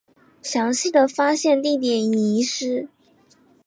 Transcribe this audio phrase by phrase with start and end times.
[0.41, 2.89] 详细的发现地点已遗失。